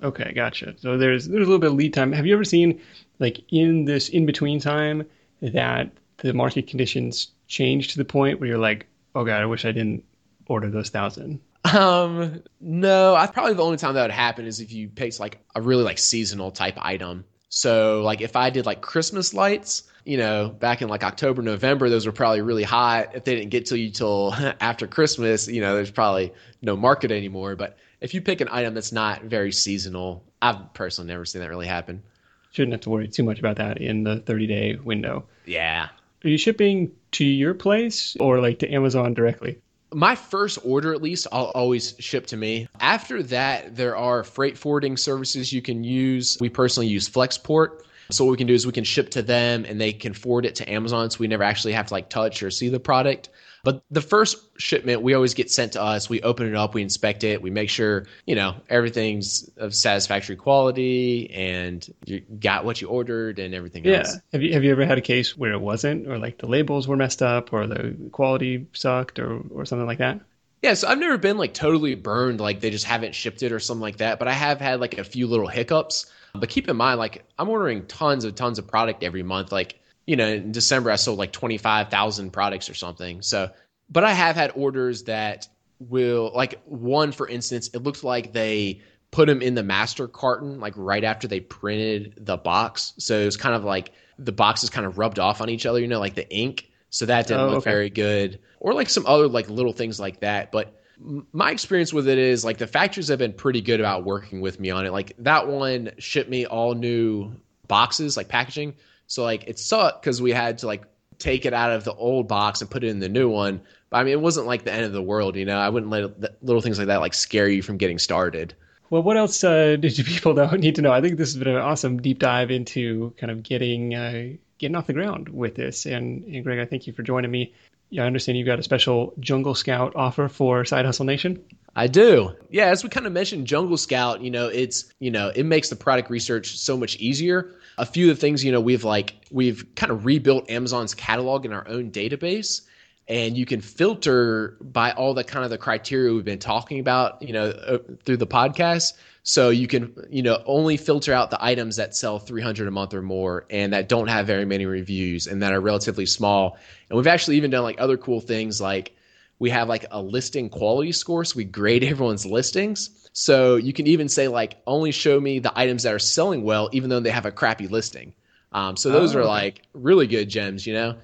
[0.04, 0.76] Okay, gotcha.
[0.78, 2.12] So there's there's a little bit of lead time.
[2.12, 2.82] Have you ever seen
[3.20, 5.06] like in this in between time
[5.42, 9.66] that the market conditions change to the point where you're like, oh god, I wish
[9.66, 10.04] I didn't
[10.48, 11.40] order those thousand.
[11.74, 15.40] Um, no, I probably the only time that would happen is if you picked like
[15.56, 17.26] a really like seasonal type item.
[17.50, 21.90] So like if I did like Christmas lights, you know, back in like October, November,
[21.90, 23.16] those were probably really hot.
[23.16, 27.12] If they didn't get to you till after Christmas, you know, there's probably no market
[27.12, 27.56] anymore.
[27.56, 31.50] But if you pick an item that's not very seasonal, I've personally never seen that
[31.50, 32.04] really happen.
[32.52, 35.26] Shouldn't have to worry too much about that in the 30 day window.
[35.46, 35.90] Yeah.
[36.24, 39.60] Are you shipping to your place or like to Amazon directly?
[39.94, 44.58] my first order at least i'll always ship to me after that there are freight
[44.58, 48.66] forwarding services you can use we personally use flexport so what we can do is
[48.66, 51.44] we can ship to them and they can forward it to amazon so we never
[51.44, 53.30] actually have to like touch or see the product
[53.66, 56.08] but the first shipment we always get sent to us.
[56.08, 60.36] We open it up, we inspect it, we make sure, you know, everything's of satisfactory
[60.36, 63.98] quality and you got what you ordered and everything yeah.
[63.98, 64.18] else.
[64.32, 66.88] Have you have you ever had a case where it wasn't or like the labels
[66.88, 70.22] were messed up or the quality sucked or or something like that?
[70.62, 73.60] Yeah, so I've never been like totally burned, like they just haven't shipped it or
[73.60, 74.20] something like that.
[74.20, 76.06] But I have had like a few little hiccups.
[76.40, 79.52] But keep in mind, like I'm ordering tons of tons of product every month.
[79.52, 83.22] Like you know, in December I sold like 25,000 products or something.
[83.22, 83.50] So,
[83.90, 85.48] but I have had orders that
[85.80, 90.60] will like one for instance, it looked like they put them in the master carton
[90.60, 92.94] like right after they printed the box.
[92.98, 95.80] So it was kind of like the boxes kind of rubbed off on each other,
[95.80, 96.70] you know, like the ink.
[96.90, 97.70] So that didn't oh, look okay.
[97.72, 98.40] very good.
[98.60, 102.46] Or like some other like little things like that, but my experience with it is
[102.46, 104.92] like the factories have been pretty good about working with me on it.
[104.92, 107.32] Like that one shipped me all new
[107.68, 108.76] boxes, like packaging.
[109.08, 110.84] So like it sucked because we had to like
[111.18, 113.62] take it out of the old box and put it in the new one.
[113.90, 115.58] But I mean, it wasn't like the end of the world, you know.
[115.58, 118.54] I wouldn't let little things like that like scare you from getting started.
[118.90, 120.92] Well, what else uh, did you people know, need to know?
[120.92, 124.76] I think this has been an awesome deep dive into kind of getting uh, getting
[124.76, 125.86] off the ground with this.
[125.86, 127.54] And, and Greg, I thank you for joining me.
[127.96, 131.42] Yeah, I understand you've got a special Jungle Scout offer for Side Hustle Nation.
[131.78, 132.36] I do.
[132.50, 135.70] Yeah, as we kind of mentioned, Jungle Scout, you know, it's, you know, it makes
[135.70, 137.56] the product research so much easier.
[137.78, 141.46] A few of the things, you know, we've like, we've kind of rebuilt Amazon's catalog
[141.46, 142.64] in our own database.
[143.08, 147.22] And you can filter by all the kind of the criteria we've been talking about,
[147.22, 148.92] you know, uh, through the podcast.
[149.28, 152.94] So you can, you know, only filter out the items that sell 300 a month
[152.94, 156.60] or more and that don't have very many reviews and that are relatively small.
[156.90, 158.96] And we've actually even done like other cool things like
[159.40, 161.26] we have like a listing quality score.
[161.26, 163.10] So we grade everyone's listings.
[163.14, 166.70] So you can even say like only show me the items that are selling well,
[166.72, 168.14] even though they have a crappy listing.
[168.52, 170.98] Um, so those oh, are like really good gems, you know.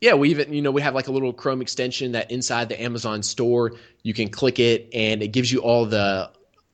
[0.00, 2.82] Yeah, we even, you know, we have like a little Chrome extension that inside the
[2.82, 6.30] Amazon store, you can click it and it gives you all the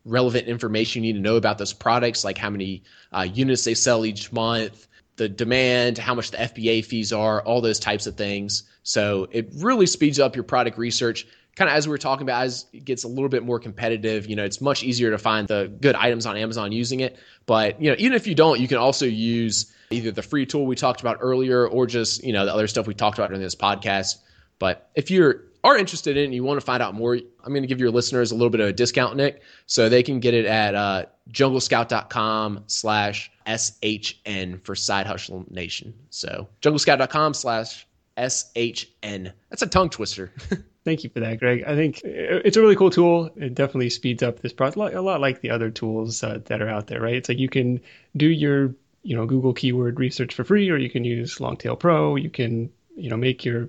[0.07, 2.83] relevant information you need to know about those products, like how many
[3.13, 4.87] uh, units they sell each month,
[5.17, 8.63] the demand, how much the FBA fees are, all those types of things.
[8.83, 11.27] So it really speeds up your product research.
[11.57, 14.27] Kind of as we were talking about, as it gets a little bit more competitive,
[14.27, 17.19] you know, it's much easier to find the good items on Amazon using it.
[17.47, 20.67] But, you know, even if you don't, you can also use either the free tool
[20.67, 23.41] we talked about earlier or just, you know, the other stuff we talked about in
[23.41, 24.17] this podcast.
[24.59, 27.63] But if you're are interested in and you want to find out more, I'm going
[27.63, 30.33] to give your listeners a little bit of a discount, Nick, so they can get
[30.33, 35.93] it at uh, junglescout.com slash SHN for Side Hustle Nation.
[36.11, 37.87] So junglescout.com slash
[38.17, 39.33] SHN.
[39.51, 40.33] That's a tongue twister.
[40.85, 41.65] Thank you for that, Greg.
[41.67, 43.31] I think it's a really cool tool.
[43.37, 46.69] It definitely speeds up this process a lot like the other tools uh, that are
[46.69, 47.17] out there, right?
[47.17, 47.81] It's like you can
[48.17, 52.15] do your, you know, Google keyword research for free, or you can use Longtail Pro.
[52.15, 53.69] You can, you know, make your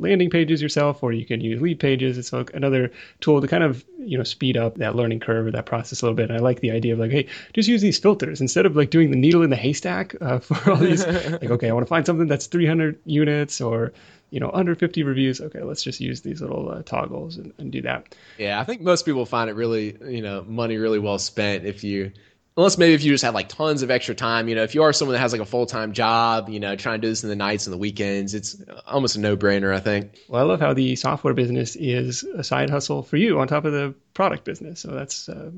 [0.00, 2.18] landing pages yourself, or you can use Leadpages.
[2.18, 2.90] It's another
[3.20, 6.04] tool to kind of you know speed up that learning curve or that process a
[6.04, 6.30] little bit.
[6.30, 8.90] And I like the idea of like, hey, just use these filters instead of like
[8.90, 11.06] doing the needle in the haystack uh, for all these.
[11.06, 13.92] like, okay, I want to find something that's 300 units or
[14.30, 15.40] you know under 50 reviews.
[15.40, 18.14] Okay, let's just use these little uh, toggles and, and do that.
[18.38, 21.84] Yeah, I think most people find it really you know money really well spent if
[21.84, 22.12] you
[22.60, 24.82] unless maybe if you just have like tons of extra time you know if you
[24.82, 27.30] are someone that has like a full-time job you know trying to do this in
[27.30, 30.18] the nights and the weekends it's almost a no-brainer i think.
[30.28, 33.64] Well i love how the software business is a side hustle for you on top
[33.64, 34.80] of the product business.
[34.80, 35.50] So that's uh,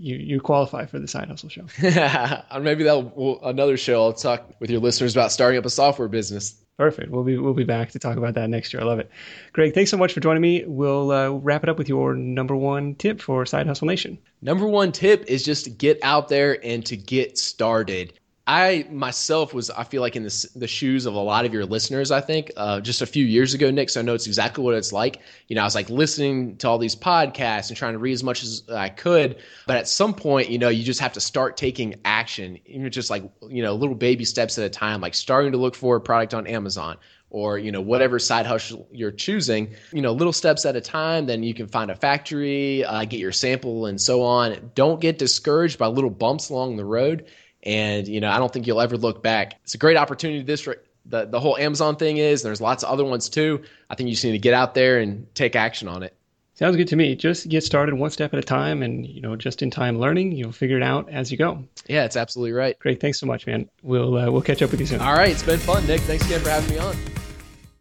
[0.00, 1.66] you you qualify for the side hustle show
[2.60, 6.08] maybe that will another show i'll talk with your listeners about starting up a software
[6.08, 7.10] business Perfect.
[7.10, 8.82] We'll be we'll be back to talk about that next year.
[8.82, 9.10] I love it.
[9.52, 10.64] Greg, thanks so much for joining me.
[10.66, 14.16] We'll uh, wrap it up with your number one tip for Side Hustle Nation.
[14.40, 18.14] Number one tip is just to get out there and to get started.
[18.50, 21.64] I myself was, I feel like, in the, the shoes of a lot of your
[21.64, 23.90] listeners, I think, uh, just a few years ago, Nick.
[23.90, 25.20] So I know it's exactly what it's like.
[25.46, 28.24] You know, I was like listening to all these podcasts and trying to read as
[28.24, 29.36] much as I could.
[29.68, 33.08] But at some point, you know, you just have to start taking action, even just
[33.08, 36.00] like, you know, little baby steps at a time, like starting to look for a
[36.00, 36.96] product on Amazon
[37.30, 41.26] or you know whatever side hustle you're choosing you know little steps at a time
[41.26, 45.16] then you can find a factory uh, get your sample and so on don't get
[45.16, 47.24] discouraged by little bumps along the road
[47.62, 49.60] and you know, I don't think you'll ever look back.
[49.64, 50.42] It's a great opportunity.
[50.42, 50.66] This
[51.06, 52.42] the the whole Amazon thing is.
[52.42, 53.62] There's lots of other ones too.
[53.88, 56.14] I think you just need to get out there and take action on it.
[56.54, 57.16] Sounds good to me.
[57.16, 60.32] Just get started one step at a time, and you know, just in time learning,
[60.32, 61.64] you'll figure it out as you go.
[61.88, 62.78] Yeah, it's absolutely right.
[62.78, 63.00] Great.
[63.00, 63.68] Thanks so much, man.
[63.82, 65.00] We'll uh, we'll catch up with you soon.
[65.00, 66.02] All right, it's been fun, Nick.
[66.02, 67.19] Thanks again for having me on.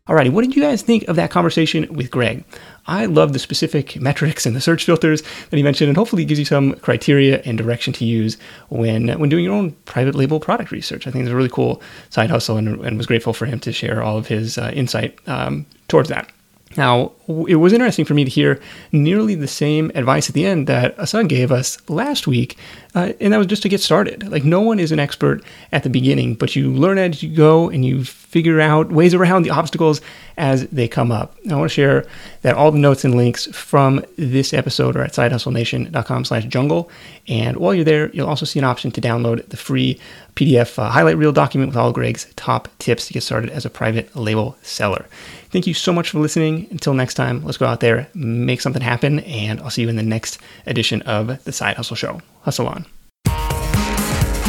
[0.09, 2.43] Alrighty, what did you guys think of that conversation with Greg?
[2.87, 6.25] I love the specific metrics and the search filters that he mentioned, and hopefully it
[6.25, 8.35] gives you some criteria and direction to use
[8.69, 11.05] when when doing your own private label product research.
[11.05, 11.79] I think it's a really cool
[12.09, 15.15] side hustle, and, and was grateful for him to share all of his uh, insight
[15.27, 16.31] um, towards that.
[16.75, 17.11] Now,
[17.47, 18.59] it was interesting for me to hear
[18.91, 22.57] nearly the same advice at the end that Asan gave us last week,
[22.95, 24.27] uh, and that was just to get started.
[24.29, 27.69] Like, no one is an expert at the beginning, but you learn as you go
[27.69, 30.01] and you figure out ways around the obstacles
[30.37, 31.35] as they come up.
[31.49, 32.05] I want to share
[32.41, 36.89] that all the notes and links from this episode are at sidehustlenation.com slash jungle.
[37.27, 39.99] And while you're there, you'll also see an option to download the free
[40.35, 43.69] PDF uh, highlight reel document with all Greg's top tips to get started as a
[43.69, 45.05] private label seller.
[45.49, 46.67] Thank you so much for listening.
[46.71, 49.95] Until next time, let's go out there, make something happen, and I'll see you in
[49.95, 52.21] the next edition of The Side Hustle Show.
[52.41, 52.85] Hustle on.